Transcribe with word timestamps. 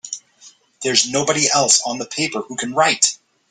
There's 0.81 1.07
nobody 1.07 1.47
else 1.47 1.79
on 1.85 1.99
the 1.99 2.07
paper 2.07 2.41
who 2.41 2.55
can 2.55 2.73
write! 2.73 3.19